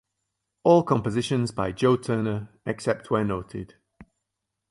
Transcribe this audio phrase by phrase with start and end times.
[0.63, 3.75] All compositions by Joe Turner except where noted